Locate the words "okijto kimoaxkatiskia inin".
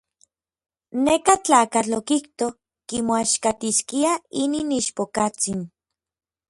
1.99-4.69